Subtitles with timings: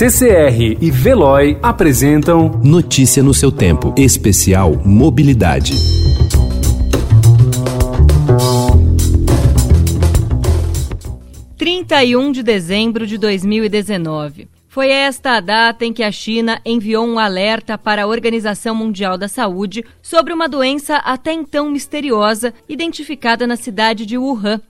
[0.00, 5.74] CCR e Veloy apresentam Notícia no seu tempo, especial Mobilidade.
[11.58, 14.48] Trinta e um de dezembro de 2019.
[14.68, 19.18] Foi esta a data em que a China enviou um alerta para a Organização Mundial
[19.18, 24.62] da Saúde sobre uma doença até então misteriosa identificada na cidade de Wuhan,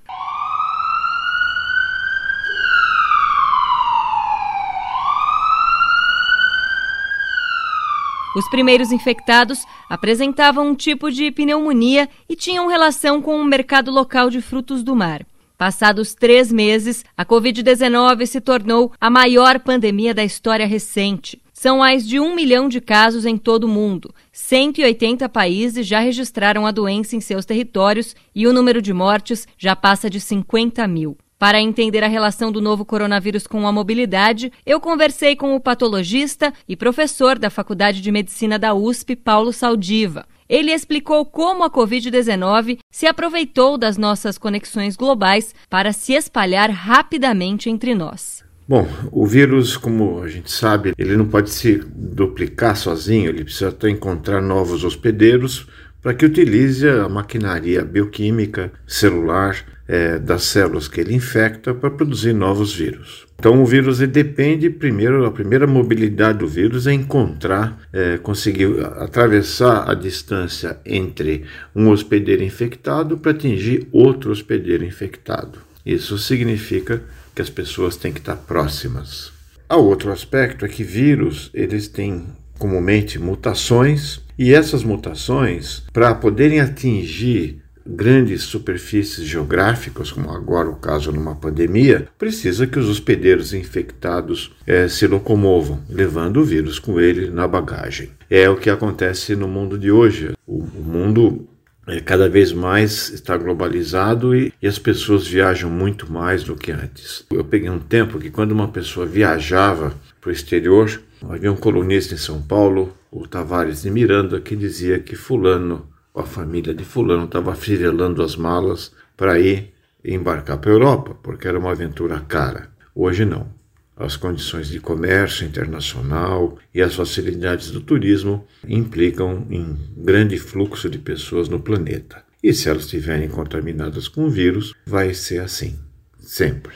[8.34, 14.30] Os primeiros infectados apresentavam um tipo de pneumonia e tinham relação com o mercado local
[14.30, 15.26] de frutos do mar.
[15.58, 21.42] Passados três meses, a Covid-19 se tornou a maior pandemia da história recente.
[21.52, 24.14] São mais de um milhão de casos em todo o mundo.
[24.32, 29.76] 180 países já registraram a doença em seus territórios e o número de mortes já
[29.76, 31.18] passa de 50 mil.
[31.40, 36.52] Para entender a relação do novo coronavírus com a mobilidade, eu conversei com o patologista
[36.68, 40.26] e professor da Faculdade de Medicina da USP, Paulo Saldiva.
[40.46, 47.70] Ele explicou como a Covid-19 se aproveitou das nossas conexões globais para se espalhar rapidamente
[47.70, 48.44] entre nós.
[48.68, 53.74] Bom, o vírus, como a gente sabe, ele não pode se duplicar sozinho, ele precisa
[53.88, 55.66] encontrar novos hospedeiros
[56.02, 59.56] para que utilize a maquinaria bioquímica celular
[59.90, 63.26] é, das células que ele infecta para produzir novos vírus.
[63.36, 68.68] Então, o vírus depende, primeiro, a primeira mobilidade do vírus é encontrar, é, conseguir
[68.98, 71.44] atravessar a distância entre
[71.74, 75.58] um hospedeiro infectado para atingir outro hospedeiro infectado.
[75.84, 77.02] Isso significa
[77.34, 79.32] que as pessoas têm que estar próximas.
[79.68, 82.26] Há outro aspecto é que vírus eles têm
[82.60, 91.12] comumente mutações e essas mutações, para poderem atingir grandes superfícies geográficas, como agora o caso
[91.12, 97.30] numa pandemia, precisa que os hospedeiros infectados é, se locomovam, levando o vírus com ele
[97.30, 98.10] na bagagem.
[98.28, 100.32] É o que acontece no mundo de hoje.
[100.46, 101.48] O, o mundo
[101.86, 106.70] é, cada vez mais está globalizado e, e, as pessoas viajam muito mais do que
[106.70, 107.24] antes.
[107.30, 112.14] Eu peguei um tempo que quando uma pessoa viajava para o exterior, havia um colunista
[112.14, 117.24] em São Paulo, o Tavares de Miranda, que dizia que fulano a família de Fulano
[117.24, 119.72] estava fivelando as malas para ir
[120.04, 122.70] embarcar para a Europa, porque era uma aventura cara.
[122.94, 123.48] Hoje não.
[123.96, 130.98] As condições de comércio internacional e as facilidades do turismo implicam em grande fluxo de
[130.98, 132.24] pessoas no planeta.
[132.42, 135.78] E se elas estiverem contaminadas com vírus, vai ser assim,
[136.18, 136.72] sempre.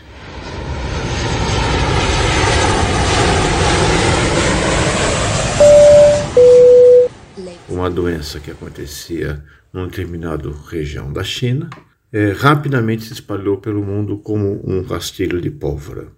[7.85, 11.69] Uma doença que acontecia numa determinada região da China,
[12.11, 16.09] é, rapidamente se espalhou pelo mundo como um rastilho de pólvora.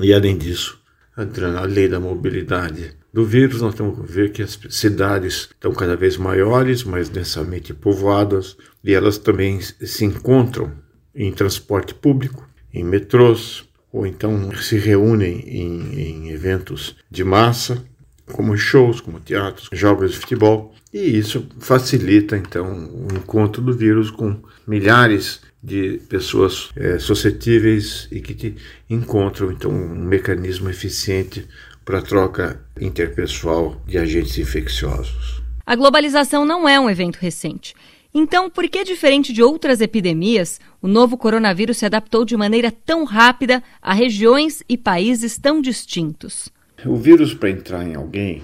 [0.00, 0.80] E além disso,
[1.14, 5.94] a lei da mobilidade do vírus, nós temos que ver que as cidades estão cada
[5.94, 10.72] vez maiores, mais densamente povoadas, e elas também se encontram
[11.14, 17.84] em transporte público, em metrôs, ou então se reúnem em, em eventos de massa,
[18.30, 24.10] como shows, como teatros, jogos de futebol, e isso facilita então o encontro do vírus
[24.10, 24.36] com
[24.66, 28.56] milhares de pessoas é, suscetíveis e que
[28.88, 31.46] encontram então um mecanismo eficiente
[31.84, 35.42] para troca interpessoal de agentes infecciosos.
[35.66, 37.74] A globalização não é um evento recente.
[38.12, 43.04] Então, por que, diferente de outras epidemias, o novo coronavírus se adaptou de maneira tão
[43.04, 46.48] rápida a regiões e países tão distintos?
[46.84, 48.42] O vírus, para entrar em alguém,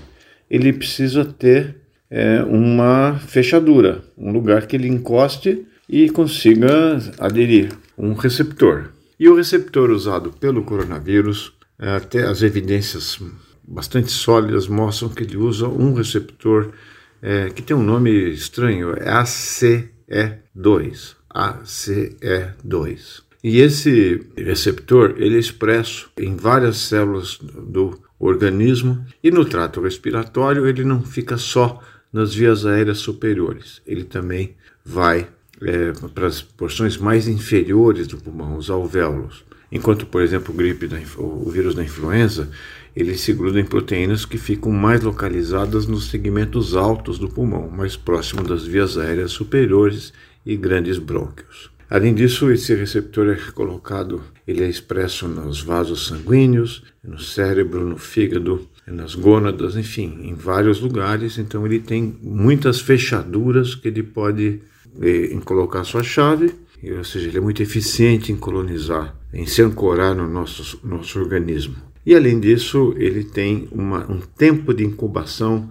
[0.50, 1.76] ele precisa ter
[2.10, 8.90] é, uma fechadura, um lugar que ele encoste e consiga aderir, um receptor.
[9.18, 13.18] E o receptor usado pelo coronavírus, é, até as evidências
[13.66, 16.72] bastante sólidas mostram que ele usa um receptor
[17.20, 21.16] é, que tem um nome estranho, é ACE2.
[21.34, 23.22] ACE2.
[23.42, 30.66] E esse receptor ele é expresso em várias células do organismo e no trato respiratório
[30.66, 31.82] ele não fica só
[32.12, 34.54] nas vias aéreas superiores, ele também
[34.84, 35.28] vai
[35.60, 39.44] é, para as porções mais inferiores do pulmão, os alvéolos.
[39.70, 42.48] Enquanto, por exemplo, o, gripe da, o vírus da influenza,
[42.94, 47.96] ele se gruda em proteínas que ficam mais localizadas nos segmentos altos do pulmão, mais
[47.96, 50.12] próximo das vias aéreas superiores
[50.44, 51.75] e grandes brônquios.
[51.88, 57.96] Além disso, esse receptor é colocado, ele é expresso nos vasos sanguíneos, no cérebro, no
[57.96, 61.38] fígado, nas gônadas, enfim, em vários lugares.
[61.38, 64.60] Então ele tem muitas fechaduras que ele pode
[65.00, 66.52] eh, colocar sua chave
[66.94, 71.74] ou seja, ele é muito eficiente em colonizar, em se ancorar no nosso, nosso organismo.
[72.04, 75.70] E além disso, ele tem uma, um tempo de incubação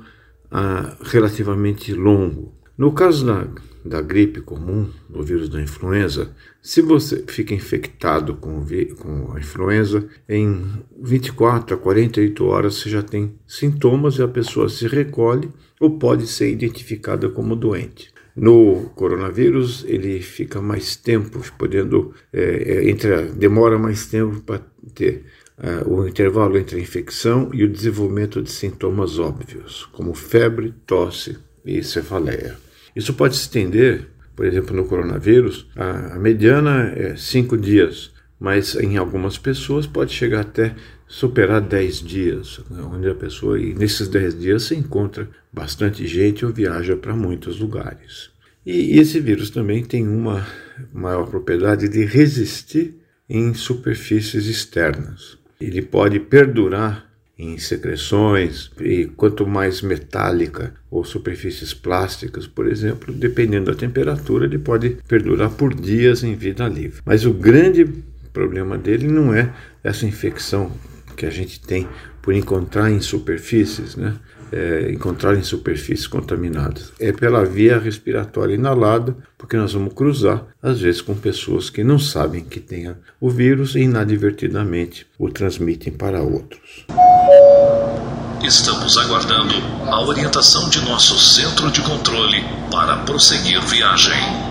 [0.52, 2.54] ah, relativamente longo.
[2.78, 3.48] No caso da,
[3.86, 8.66] da gripe comum, do vírus da influenza, se você fica infectado com,
[8.98, 10.66] com a influenza, em
[11.00, 15.50] 24 a 48 horas você já tem sintomas e a pessoa se recolhe
[15.80, 18.12] ou pode ser identificada como doente.
[18.36, 24.62] No coronavírus, ele fica mais tempo, podendo é, entre, demora mais tempo para
[24.94, 25.24] ter
[25.58, 31.38] uh, o intervalo entre a infecção e o desenvolvimento de sintomas óbvios, como febre, tosse
[31.64, 32.65] e cefaleia.
[32.96, 38.76] Isso pode se estender, por exemplo, no coronavírus, a, a mediana é cinco dias, mas
[38.76, 40.76] em algumas pessoas pode chegar até
[41.08, 46.46] superar 10 dias, né, onde a pessoa, e nesses 10 dias, se encontra bastante gente
[46.46, 48.30] ou viaja para muitos lugares.
[48.66, 50.46] E esse vírus também tem uma
[50.92, 52.96] maior propriedade de resistir
[53.30, 55.38] em superfícies externas.
[55.62, 63.72] Ele pode perdurar em secreções e quanto mais metálica ou superfícies plásticas, por exemplo, dependendo
[63.72, 67.02] da temperatura, ele pode perdurar por dias em vida livre.
[67.06, 67.86] Mas o grande
[68.32, 69.54] problema dele não é
[69.84, 70.72] essa infecção
[71.16, 71.88] que a gente tem
[72.22, 74.16] por encontrar em superfícies, né?
[74.52, 76.94] É, encontrar em superfícies contaminadas.
[77.00, 82.00] É pela via respiratória inalada, porque nós vamos cruzar, às vezes, com pessoas que não
[82.00, 86.86] sabem que tenha o vírus e inadvertidamente o transmitem para outros.
[88.44, 89.56] Estamos aguardando
[89.88, 94.45] a orientação de nosso centro de controle para prosseguir viagem.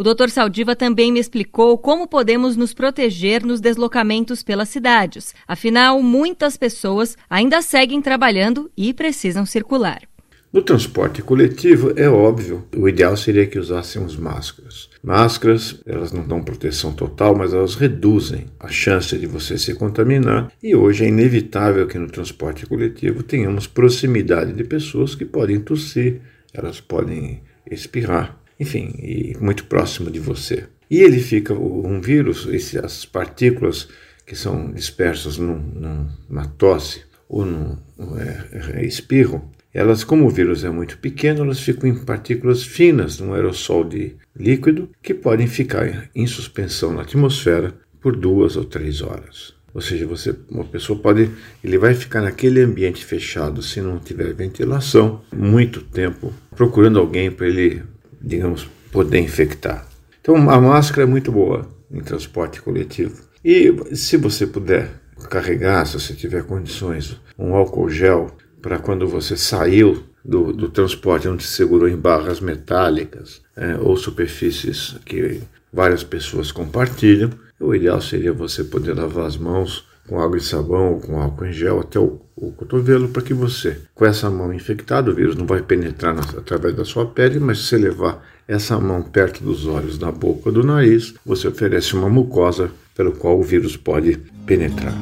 [0.00, 0.28] O Dr.
[0.28, 5.34] Saldiva também me explicou como podemos nos proteger nos deslocamentos pelas cidades.
[5.44, 10.02] Afinal, muitas pessoas ainda seguem trabalhando e precisam circular.
[10.52, 14.88] No transporte coletivo, é óbvio, o ideal seria que usássemos máscaras.
[15.02, 20.52] Máscaras, elas não dão proteção total, mas elas reduzem a chance de você se contaminar.
[20.62, 26.20] E hoje é inevitável que no transporte coletivo tenhamos proximidade de pessoas que podem tossir,
[26.54, 30.64] elas podem espirrar enfim, e muito próximo de você.
[30.90, 33.88] E ele fica, um vírus, essas partículas
[34.26, 35.58] que são dispersas num,
[36.28, 37.76] numa tosse ou num
[38.18, 43.20] é, é, espirro, elas, como o vírus é muito pequeno, elas ficam em partículas finas,
[43.20, 49.02] num aerossol de líquido, que podem ficar em suspensão na atmosfera por duas ou três
[49.02, 49.54] horas.
[49.74, 51.30] Ou seja, você, uma pessoa pode,
[51.62, 57.46] ele vai ficar naquele ambiente fechado, se não tiver ventilação, muito tempo, procurando alguém para
[57.46, 57.82] ele
[58.20, 59.86] digamos, poder infectar.
[60.20, 63.22] Então, a máscara é muito boa em transporte coletivo.
[63.44, 64.90] E se você puder
[65.30, 71.28] carregar, se você tiver condições, um álcool gel para quando você saiu do, do, transporte,
[71.28, 75.40] onde se segurou em barras metálicas é, ou superfícies que
[75.72, 80.98] várias pessoas compartilham, o ideal seria você poder lavar as mãos com água e sabão
[80.98, 85.10] com álcool em gel até o, o cotovelo para que você, com essa mão infectada,
[85.10, 88.80] o vírus não vai penetrar na, através da sua pele, mas se você levar essa
[88.80, 93.42] mão perto dos olhos, da boca, do nariz, você oferece uma mucosa pelo qual o
[93.42, 94.94] vírus pode penetrar.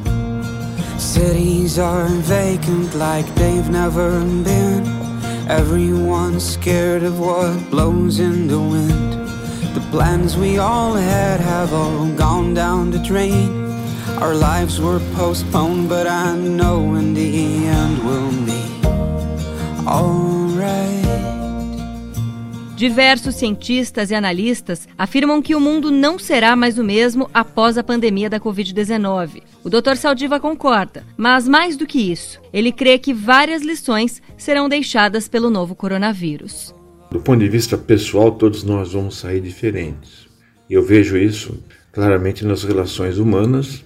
[0.98, 4.10] Cities are vacant like they've never
[4.42, 4.82] been.
[5.48, 9.12] Everyone's scared of what blows in the wind.
[9.74, 13.65] The plans we all had have all gone down the drain.
[14.18, 21.04] Our lives were postponed, but I know in the end we'll be alright.
[22.76, 27.84] Diversos cientistas e analistas afirmam que o mundo não será mais o mesmo após a
[27.84, 29.42] pandemia da Covid-19.
[29.62, 29.96] O Dr.
[29.96, 35.50] Saldiva concorda, mas mais do que isso, ele crê que várias lições serão deixadas pelo
[35.50, 36.74] novo coronavírus.
[37.10, 40.26] Do ponto de vista pessoal, todos nós vamos sair diferentes.
[40.70, 43.82] E eu vejo isso claramente nas relações humanas,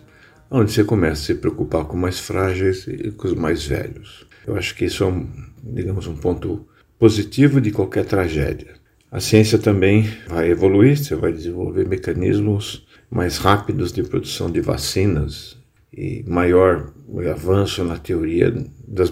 [0.50, 4.26] onde você começa a se preocupar com mais frágeis e com os mais velhos.
[4.46, 5.28] Eu acho que isso é, um,
[5.62, 6.66] digamos, um ponto
[6.98, 8.74] positivo de qualquer tragédia.
[9.10, 15.58] A ciência também vai evoluir, você vai desenvolver mecanismos mais rápidos de produção de vacinas
[15.92, 16.92] e maior
[17.30, 18.54] avanço na teoria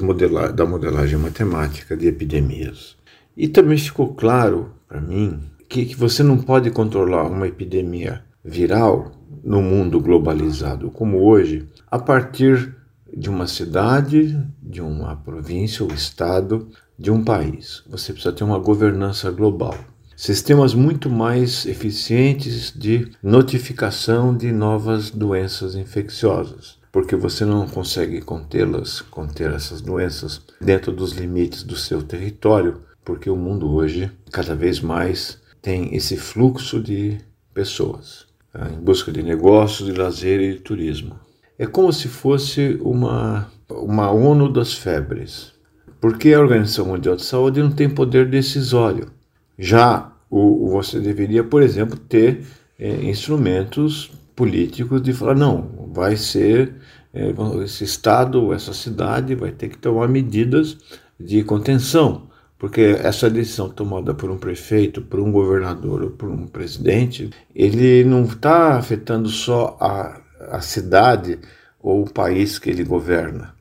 [0.00, 2.96] modela da modelagem matemática de epidemias.
[3.36, 9.12] E também ficou claro para mim que, que você não pode controlar uma epidemia viral
[9.42, 12.74] no mundo globalizado como hoje, a partir
[13.16, 16.68] de uma cidade, de uma província ou estado,
[16.98, 17.82] de um país.
[17.88, 19.74] Você precisa ter uma governança global.
[20.16, 29.00] Sistemas muito mais eficientes de notificação de novas doenças infecciosas, porque você não consegue contê-las,
[29.00, 34.80] conter essas doenças dentro dos limites do seu território, porque o mundo hoje cada vez
[34.80, 37.18] mais tem esse fluxo de
[37.54, 38.27] pessoas?
[38.72, 41.18] Em busca de negócios, de lazer e de turismo.
[41.58, 45.52] É como se fosse uma, uma ONU das febres,
[46.00, 49.10] porque a Organização Mundial de Saúde não tem poder decisório.
[49.58, 52.44] Já o, você deveria, por exemplo, ter
[52.78, 56.74] é, instrumentos políticos de falar: não, vai ser
[57.12, 60.78] é, esse estado, essa cidade vai ter que tomar medidas
[61.18, 62.28] de contenção,
[62.58, 68.02] porque essa decisão tomada por um prefeito, por um governador ou por um presidente, ele
[68.04, 71.38] não está afetando só a, a cidade
[71.80, 73.54] ou o país que ele governa,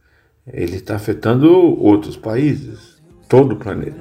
[0.47, 1.47] ele está afetando
[1.79, 2.97] outros países,
[3.29, 3.97] todo o planeta.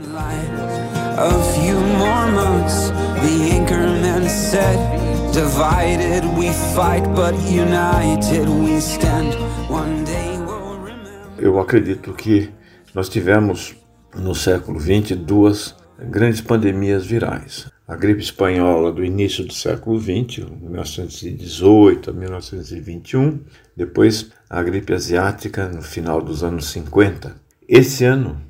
[11.39, 12.51] Eu acredito que
[12.95, 13.77] nós tivemos
[14.19, 17.71] no século XX duas grandes pandemias virais.
[17.89, 23.41] A gripe espanhola do início do século XX, 1918 a 1921,
[23.77, 27.37] depois a gripe asiática no final dos anos 50.
[27.69, 28.41] Esse ano,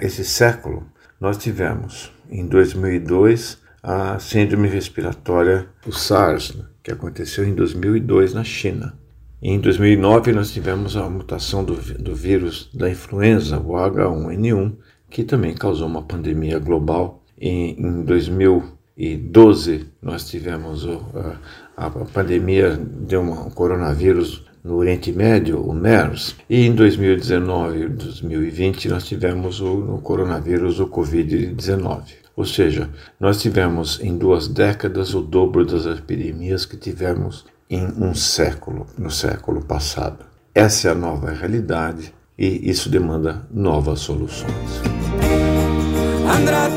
[0.00, 0.86] esse século,
[1.20, 8.44] nós tivemos em 2002 a síndrome respiratória, o SARS, né, que aconteceu em 2002 na
[8.44, 8.98] China.
[9.48, 14.72] Em 2009, nós tivemos a mutação do, do vírus da influenza, o H1N1,
[15.08, 17.22] que também causou uma pandemia global.
[17.40, 20.84] Em, em 2012, nós tivemos
[21.76, 27.88] a, a, pandemia de um coronavírus no Oriente Médio, o MERS, e em 2019 e
[27.88, 32.02] 2020 nós tivemos o, o coronavírus, o Covid-19.
[32.34, 38.14] Ou seja, nós tivemos em duas décadas o dobro das epidemias que tivemos em um
[38.14, 40.24] século, no século passado.
[40.54, 44.82] Essa é a nova realidade e isso demanda novas soluções.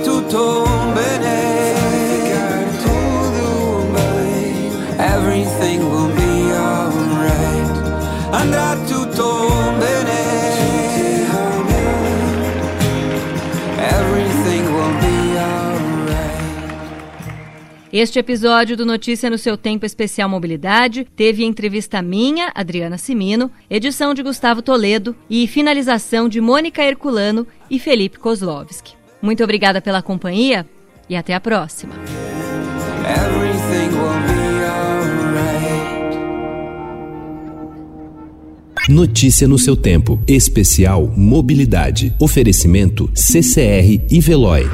[0.04, 0.69] Tutto
[17.92, 24.14] Este episódio do Notícia no seu Tempo Especial Mobilidade teve entrevista minha, Adriana Simino, edição
[24.14, 28.94] de Gustavo Toledo e finalização de Mônica Herculano e Felipe Kozlovski.
[29.20, 30.68] Muito obrigada pela companhia
[31.10, 31.96] e até a próxima.
[38.88, 40.22] Notícia no seu tempo.
[40.28, 42.14] Especial Mobilidade.
[42.20, 44.70] Oferecimento CCR e Veloy.